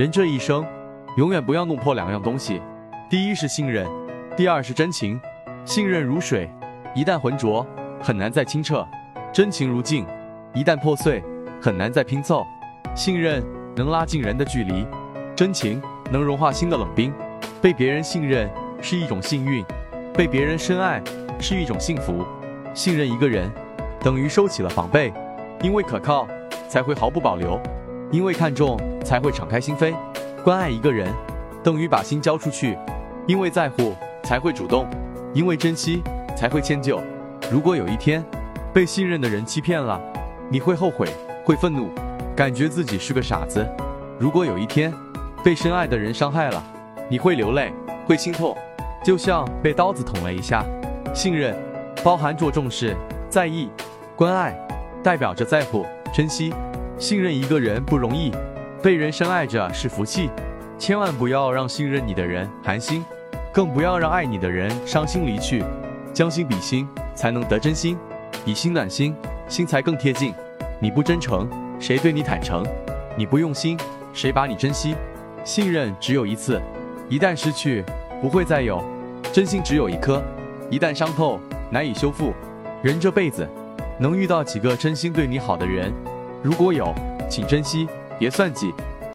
[0.00, 0.66] 人这一生，
[1.18, 2.58] 永远不要弄破两样东西，
[3.10, 3.86] 第一是信任，
[4.34, 5.20] 第二是真情。
[5.62, 6.50] 信任如水，
[6.94, 7.66] 一旦浑浊，
[8.00, 8.82] 很难再清澈；
[9.30, 10.06] 真情如镜，
[10.54, 11.22] 一旦破碎，
[11.60, 12.46] 很难再拼凑。
[12.94, 13.44] 信任
[13.76, 14.86] 能拉近人的距离，
[15.36, 17.12] 真情能融化心的冷冰。
[17.60, 18.48] 被别人信任
[18.80, 19.62] 是一种幸运，
[20.14, 21.02] 被别人深爱
[21.38, 22.24] 是一种幸福。
[22.72, 23.52] 信任一个人，
[24.00, 25.12] 等于收起了防备，
[25.60, 26.26] 因为可靠
[26.70, 27.60] 才会毫不保留。
[28.10, 29.94] 因为看重才会敞开心扉，
[30.42, 31.08] 关爱一个人，
[31.62, 32.76] 等于把心交出去；
[33.26, 34.88] 因为在乎才会主动，
[35.32, 36.02] 因为珍惜
[36.36, 37.00] 才会迁就。
[37.50, 38.24] 如果有一天
[38.72, 40.00] 被信任的人欺骗了，
[40.48, 41.08] 你会后悔，
[41.44, 41.88] 会愤怒，
[42.34, 43.64] 感觉自己是个傻子；
[44.18, 44.92] 如果有一天
[45.44, 46.62] 被深爱的人伤害了，
[47.08, 47.72] 你会流泪，
[48.06, 48.56] 会心痛，
[49.04, 50.64] 就像被刀子捅了一下。
[51.14, 51.56] 信任
[52.04, 52.96] 包含着重视、
[53.28, 53.68] 在意、
[54.16, 54.56] 关爱，
[55.02, 56.52] 代表着在乎、珍惜。
[57.00, 58.30] 信任一个人不容易，
[58.82, 60.28] 被人深爱着是福气。
[60.78, 63.02] 千万不要让信任你的人寒心，
[63.54, 65.64] 更不要让爱你的人伤心离去。
[66.12, 67.96] 将心比心，才能得真心；
[68.44, 69.16] 以心暖心，
[69.48, 70.34] 心才更贴近。
[70.78, 72.66] 你不真诚，谁对你坦诚？
[73.16, 73.78] 你不用心，
[74.12, 74.94] 谁把你珍惜？
[75.42, 76.60] 信任只有一次，
[77.08, 77.82] 一旦失去，
[78.20, 78.84] 不会再有。
[79.32, 80.22] 真心只有一颗，
[80.68, 81.40] 一旦伤透，
[81.70, 82.34] 难以修复。
[82.82, 83.48] 人这辈子，
[83.98, 85.90] 能遇到几个真心对你好的人？
[86.42, 86.94] 如果有，
[87.28, 87.86] 请珍惜，
[88.18, 88.72] 别算计。